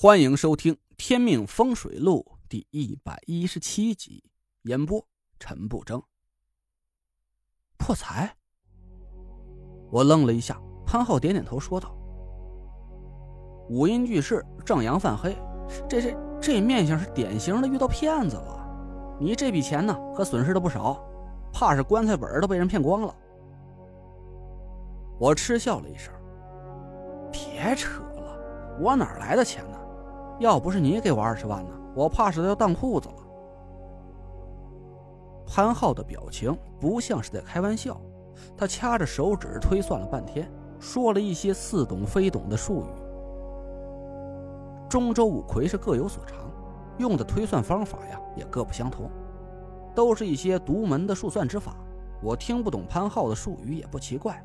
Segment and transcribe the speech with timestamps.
[0.00, 4.22] 欢迎收听《天命风水录》第一百一十七集，
[4.62, 5.04] 演播
[5.40, 6.00] 陈不争。
[7.76, 8.36] 破财？
[9.90, 10.56] 我愣了一下，
[10.86, 11.92] 潘浩点点头说道
[13.68, 15.36] ：“五阴俱逝，正阳泛黑，
[15.88, 19.18] 这这这面相是典型的遇到骗子了。
[19.18, 21.04] 你这笔钱呢，可损失了不少，
[21.52, 23.12] 怕是棺材本都被人骗光了。”
[25.18, 26.14] 我嗤笑了一声
[27.32, 29.76] ：“别扯了，我哪来的钱呢？”
[30.38, 33.14] 要不是你给我二十万呢，我怕是要当裤子了。
[35.46, 38.00] 潘浩的表情不像是在开玩笑，
[38.56, 42.86] 他掐着手指推算了半天，说了一些似懂非懂的术语。
[44.88, 46.38] 中州五魁是各有所长，
[46.98, 49.10] 用的推算方法呀也各不相同，
[49.94, 51.74] 都是一些独门的数算之法。
[52.22, 54.42] 我听不懂潘浩的术语也不奇怪。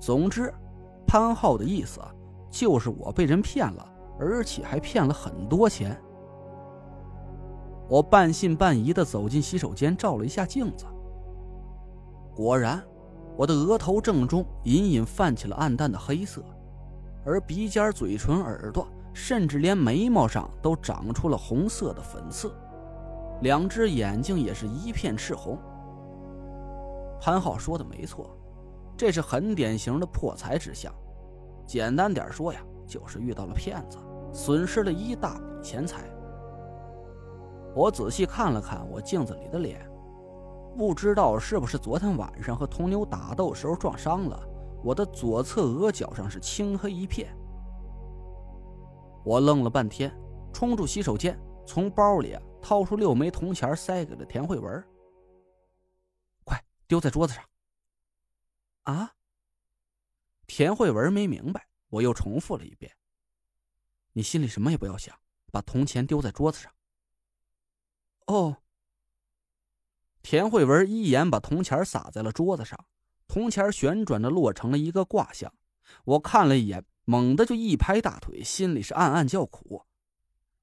[0.00, 0.52] 总之，
[1.06, 2.00] 潘浩的意思
[2.50, 3.91] 就是我被人骗了。
[4.18, 6.00] 而且还骗了很多钱。
[7.88, 10.86] 我半信半疑的走进洗手间，照了一下镜子。
[12.34, 12.82] 果然，
[13.36, 16.42] 我的额头正中隐隐泛起了暗淡的黑色，
[17.24, 22.54] 而鼻尖、嘴唇、耳朵，甚至连眉毛上都长出了红色的粉刺，
[23.40, 25.58] 两只眼睛也是一片赤红。
[27.20, 28.30] 潘浩说的没错，
[28.96, 30.92] 这是很典型的破财之相。
[31.66, 32.60] 简单点说呀。
[32.84, 33.96] 就是遇到了骗子，
[34.32, 36.08] 损失了一大笔钱财。
[37.74, 39.88] 我仔细看了看我镜子里的脸，
[40.76, 44.48] 不知道是不是昨天晚上和铜牛打斗时候撞伤了，
[44.82, 47.34] 我的左侧额角上是青黑一片。
[49.24, 50.12] 我愣了半天，
[50.52, 54.84] 冲出洗手间，从包里掏出六枚铜钱，塞给了田慧文。
[56.44, 57.44] 快丢在桌子上！
[58.82, 59.12] 啊？
[60.46, 61.66] 田慧文没明白。
[61.88, 62.90] 我又重复了一遍
[64.12, 65.18] ：“你心里什么也不要想，
[65.50, 66.72] 把铜钱丢在桌子上。”
[68.26, 68.58] 哦。
[70.22, 72.86] 田慧文一眼把铜钱撒在了桌子上，
[73.26, 75.52] 铜钱旋转着落成了一个卦象。
[76.04, 79.84] 我看了一眼，猛地就一拍大腿，心里是暗暗叫苦。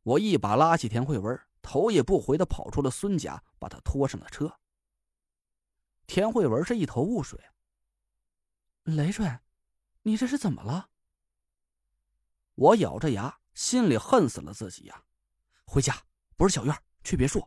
[0.04, 4.60] 我一把拉起田慧文，头也不回的跑出了孙家，把他拖上了车。
[6.08, 7.38] 田慧文是一头雾水
[8.84, 9.40] ：“雷瑞，
[10.04, 10.90] 你这是怎么了？”
[12.56, 15.04] 我咬着牙，心里恨死了自己呀！
[15.66, 15.94] 回家
[16.38, 17.46] 不是小院，去别墅。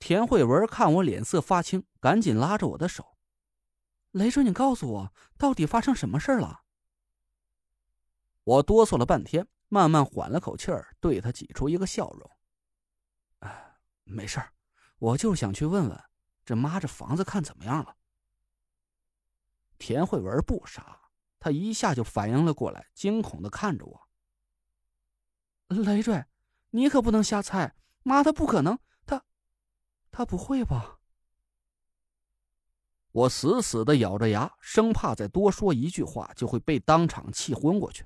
[0.00, 3.16] 田慧文看我脸色发青，赶紧拉着我的手
[4.10, 6.64] ：“雷叔，你告诉我，到底发生什么事了？”
[8.42, 12.28] 我哆嗦了半天，慢慢缓了口气儿，对他挤出一个笑容
[13.46, 14.52] ：“哎，没事儿，
[14.98, 16.04] 我就是想去问问，
[16.44, 17.96] 这妈这房子看怎么样了。”
[19.78, 21.00] 田慧文不傻。
[21.38, 24.05] 他一下就反应了过来，惊恐的看着我。
[25.68, 26.24] 雷瑞，
[26.70, 29.22] 你可不能瞎猜，妈她不可能，她，
[30.10, 30.98] 她不会吧？
[33.12, 38.04] 我死死的咬着牙，生怕再多说一句话就会被当场气昏过去。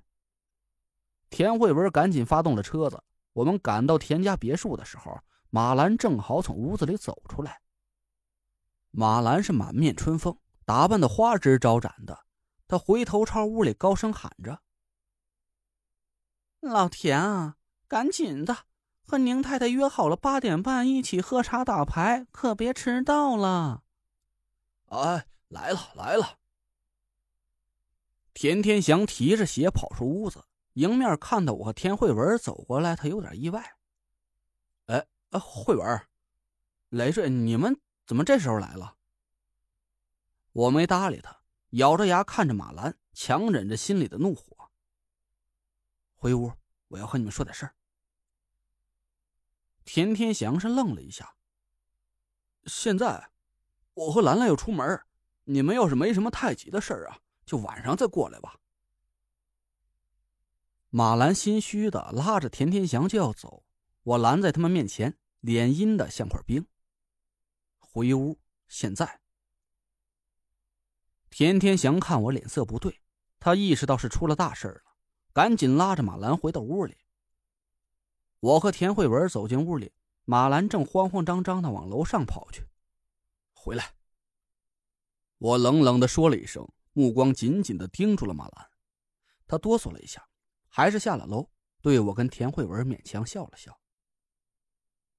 [1.29, 5.21] 田慧文赶紧发动了车子，我们赶到田家别墅的时候，
[5.51, 7.61] 马兰正好从屋子里走出来。
[8.93, 12.19] 马兰是满面春风，打扮的花枝招展的。
[12.67, 14.61] 她回头朝屋里高声喊着
[16.61, 17.57] ：“老田啊，
[17.89, 18.65] 赶紧的，
[19.03, 23.83] 和宁太太约好了八点半一起喝茶打牌，可别迟到了。”
[24.91, 26.39] 哎，来了来了。
[28.35, 30.45] 田天祥提着鞋跑出屋子，
[30.75, 33.77] 迎面看到我和田慧文走过来，他有点意外。
[34.87, 36.03] “哎，慧文，
[36.91, 38.97] 雷顺，你们怎么这时候来了？”
[40.53, 41.39] 我没搭理他。
[41.71, 44.60] 咬着牙看着马兰，强忍着心里的怒火。
[46.21, 46.53] 回屋，
[46.89, 47.75] 我要和你们说点事儿。
[49.87, 51.35] 田天祥是愣了一下。
[52.67, 53.31] 现在，
[53.95, 55.01] 我和兰兰要出门，
[55.45, 58.61] 你们要是没什么太急的事儿啊，就晚上再过来吧。
[60.91, 63.65] 马兰心虚的拉着田天祥就要走，
[64.03, 66.67] 我拦在他们面前，脸阴的像块冰。
[67.79, 68.39] 回屋，
[68.69, 69.23] 现在。
[71.31, 73.01] 田天祥看我脸色不对，
[73.39, 74.90] 他意识到是出了大事了，
[75.33, 76.97] 赶紧拉着马兰回到屋里。
[78.41, 79.93] 我和田慧文走进屋里，
[80.25, 82.67] 马兰正慌慌张张的往楼上跑去。
[83.53, 83.95] 回来！
[85.39, 88.71] 我冷冷的说了一声，目光紧紧的盯住了马兰。
[89.47, 90.29] 他哆嗦了一下，
[90.69, 91.51] 还是下了楼，
[91.81, 93.79] 对我跟田慧文勉强笑了笑。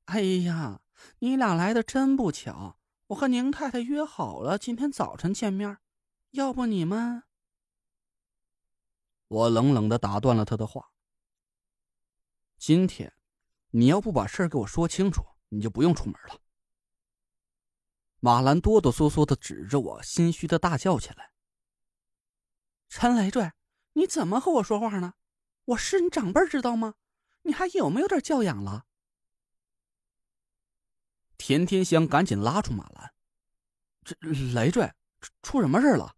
[0.06, 0.81] 哎呀，
[1.19, 5.78] 你俩来的真不巧，我和宁太太约好了今天早晨见面。
[6.31, 7.24] 要不你们？
[9.31, 10.92] 我冷冷的打断了他的话，
[12.57, 13.13] 今天，
[13.69, 16.42] 你要不把事儿给我说清楚，你就不用出门了。
[18.19, 21.31] 马兰哆哆嗦嗦的指着我，心虚的大叫起来
[22.89, 23.54] ：“陈累赘，
[23.94, 25.13] 你怎么和我说话呢？
[25.63, 26.95] 我是你长辈，知道吗？
[27.44, 28.86] 你还有没有点教养了？”
[31.39, 33.13] 田天香赶紧拉住马兰
[34.04, 34.13] ：“这
[34.54, 34.92] 累赘，
[35.42, 36.18] 出什么事了？”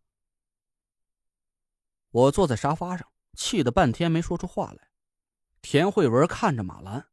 [2.13, 4.91] 我坐在沙发上，气得半天没说出话来。
[5.63, 7.09] 田慧文看着马兰：“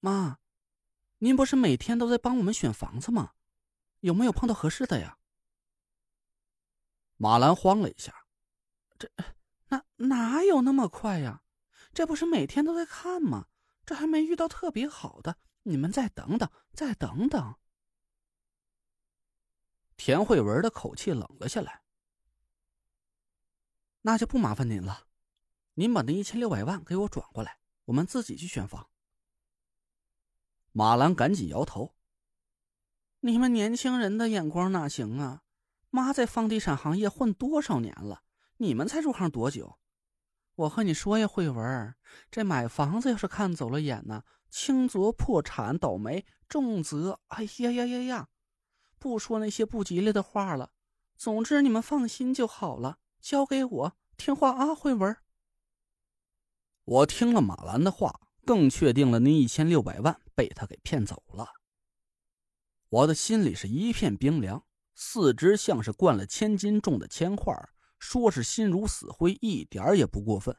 [0.00, 0.38] 妈，
[1.18, 3.32] 您不是每天都在帮我们选房子吗？
[4.00, 5.16] 有没有碰到合适的呀？”
[7.16, 8.26] 马兰慌了一下
[8.98, 9.10] ：“这
[9.68, 11.42] 哪哪有那么快呀？
[11.94, 13.46] 这不是每天都在看吗？
[13.86, 15.38] 这还没遇到特别好的。”
[15.68, 17.56] 你们再等等，再等等。
[19.96, 21.85] 田慧文的口气冷了下来。
[24.06, 25.08] 那就不麻烦您了，
[25.74, 28.88] 您把那一千六百万给我转过来，我们自己去选房。
[30.70, 31.96] 马兰赶紧摇头
[33.18, 35.42] ：“你们年轻人的眼光哪行啊？
[35.90, 38.22] 妈在房地产行业混多少年了，
[38.58, 39.76] 你们才入行多久？
[40.54, 41.96] 我和你说呀，慧文，
[42.30, 48.28] 这买房子要是看走了眼呢？”轻则破产倒霉，重则哎呀呀呀呀！
[49.00, 50.70] 不说那些不吉利的话了。
[51.16, 55.16] 总之你们放心就好了，交给我，听话啊，慧文。
[56.84, 61.48] 我听了马兰的话，更确定了那一千六百万被他给骗走了。
[62.88, 64.64] 我的心里是一片冰凉，
[64.94, 67.52] 四肢像是灌了千斤重的铅块，
[67.98, 70.56] 说是心如死灰，一点也不过分。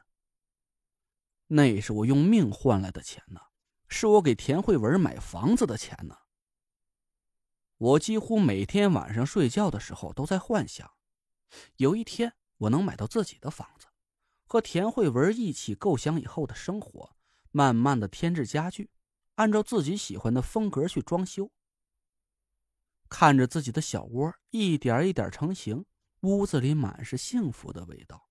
[1.46, 3.40] 那是我用命换来的钱呢。
[3.90, 6.14] 是我给田慧文买房子的钱呢。
[7.78, 10.92] 我几乎每天晚上睡觉的时候都在幻想，
[11.76, 13.86] 有一天我能买到自己的房子，
[14.46, 17.16] 和田慧文一起构想以后的生活，
[17.50, 18.90] 慢慢的添置家具，
[19.36, 21.50] 按照自己喜欢的风格去装修。
[23.08, 25.86] 看着自己的小窝一点一点成型，
[26.20, 28.28] 屋子里满是幸福的味道。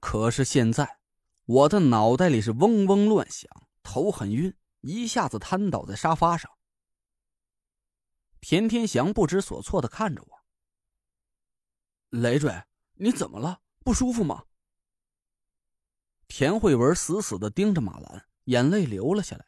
[0.00, 1.00] 可是现在，
[1.44, 3.50] 我的脑袋里是嗡嗡乱响。
[3.82, 6.50] 头很晕，一下子瘫倒在沙发上。
[8.40, 10.38] 田天祥不知所措的看着我
[12.10, 12.52] ：“累赘，
[12.98, 13.62] 你怎么了？
[13.80, 14.44] 不舒服吗？”
[16.28, 19.46] 田慧文死死的盯着马兰，眼泪流了下来。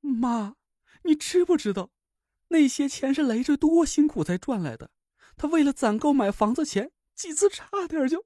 [0.00, 0.56] 妈，
[1.02, 1.90] 你知不知道，
[2.48, 4.90] 那些钱是累赘多辛苦才赚来的？
[5.36, 8.24] 他为了攒够买房子钱，几次差点就……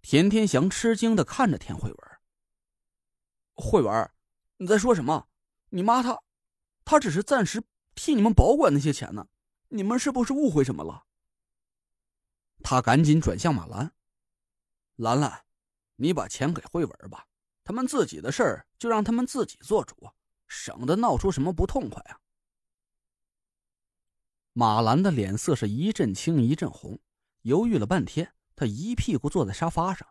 [0.00, 1.98] 田天祥吃惊的看着田慧文
[3.54, 4.10] ：“慧文，
[4.56, 5.28] 你在说什么？
[5.68, 6.18] 你妈她，
[6.84, 7.62] 她只是暂时
[7.94, 9.28] 替你们保管那些钱呢。
[9.70, 11.06] 你们是不是误会什么了？”
[12.62, 13.92] 他赶紧转向马兰
[14.96, 15.44] ：“兰兰，
[15.96, 17.26] 你把钱给慧文吧，
[17.64, 20.12] 他们自己的事儿就让他们自己做主，
[20.46, 22.20] 省得闹出什么不痛快啊。”
[24.52, 27.00] 马兰的脸色是一阵青一阵红，
[27.42, 28.34] 犹豫了半天。
[28.56, 30.06] 他一屁股坐在沙发上。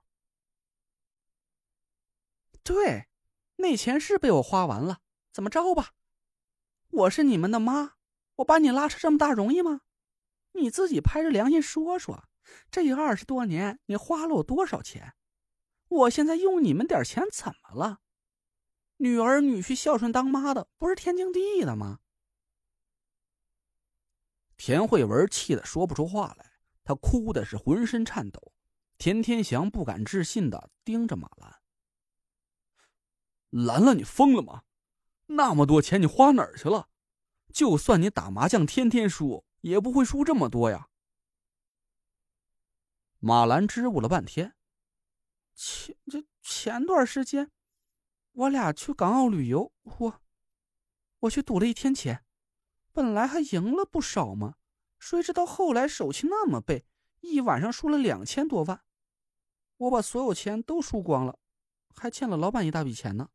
[2.63, 3.07] 对，
[3.57, 5.01] 那钱是被我花完了，
[5.31, 5.93] 怎么着吧？
[6.89, 7.98] 我是你们的妈，
[8.39, 9.81] 我把你拉扯这么大容易吗？
[10.53, 12.25] 你自己拍着良心说说，
[12.71, 15.13] 这二十多年你花了我多少钱？
[15.87, 17.99] 我现在用你们点钱怎么了？
[18.97, 21.99] 女儿女婿孝顺当妈的，不是天经地义的吗？
[24.55, 26.51] 田慧文气得说不出话来。
[26.83, 28.51] 他哭的是浑身颤抖，
[28.97, 31.61] 田天祥不敢置信的盯着马兰。
[33.49, 34.63] 兰兰，你疯了吗？
[35.27, 36.88] 那么多钱你花哪儿去了？
[37.53, 40.87] 就算你打麻将天天输，也不会输这么多呀。
[43.17, 44.55] 马兰支吾了半天，
[45.55, 47.51] 前这前段时间，
[48.31, 50.21] 我俩去港澳旅游，我
[51.19, 52.23] 我去赌了一天钱，
[52.93, 54.55] 本来还赢了不少嘛。
[54.97, 56.85] 谁知道后来手气那么背，
[57.21, 58.83] 一晚上输了两千多万，
[59.77, 61.39] 我把所有钱都输光了，
[61.95, 63.29] 还欠了老板一大笔钱呢。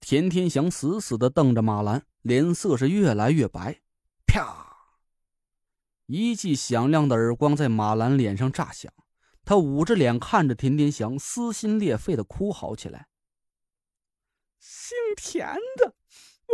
[0.00, 3.82] 田天祥死死的瞪着马兰，脸色是越来越白。
[4.26, 4.98] 啪！
[6.06, 8.92] 一记响亮的耳光在马兰脸上炸响，
[9.44, 13.08] 他捂着脸看着田天祥，撕心裂肺的哭嚎起来
[14.60, 15.94] ：“姓田的，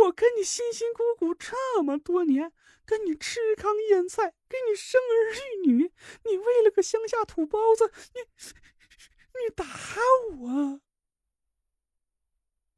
[0.05, 2.51] 我跟你辛辛苦苦这么多年。”
[2.85, 5.93] 跟你吃糠咽菜，给你生儿育女，
[6.25, 8.19] 你为了个乡下土包子，你
[9.39, 9.65] 你打
[10.33, 10.81] 我！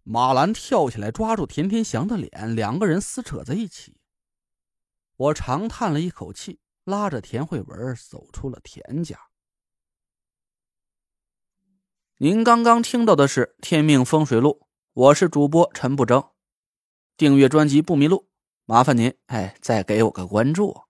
[0.07, 3.97] 马兰跳起来抓住田天祥的脸，两个人撕扯在一起。
[5.15, 9.19] 我长叹了一口气，拉着田慧文走出了田家。
[12.17, 14.59] 您刚刚听到的是《天命风水录》，
[14.93, 16.23] 我是主播陈不争。
[17.17, 18.29] 订阅专辑不迷路，
[18.65, 20.84] 麻烦您哎，再给我个关注。